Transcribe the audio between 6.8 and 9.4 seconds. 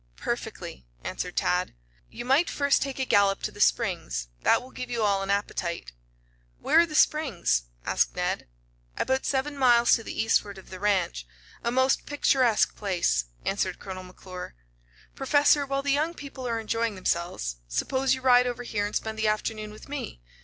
the Springs?" asked Ned. "About